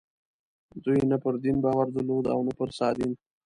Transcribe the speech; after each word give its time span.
دوی 0.83 0.99
نه 1.11 1.17
پر 1.23 1.33
دین 1.43 1.57
باور 1.63 1.87
درلود 1.95 2.25
او 2.33 2.39
نه 2.47 2.53
پر 2.57 2.69
سادین. 2.77 3.11